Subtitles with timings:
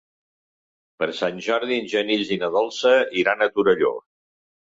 [1.01, 2.93] Per Sant Jordi en Genís i na Dolça
[3.25, 3.93] iran a Torelló.